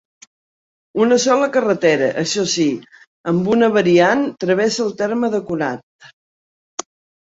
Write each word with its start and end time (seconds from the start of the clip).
Una 1.05 1.19
sola 1.23 1.49
carretera, 1.57 2.07
això 2.23 2.47
sí, 2.55 2.67
amb 3.35 3.55
una 3.59 3.71
variant, 3.79 4.27
travessa 4.49 4.85
el 4.91 5.01
terme 5.07 5.35
de 5.39 5.47
Conat. 5.55 6.13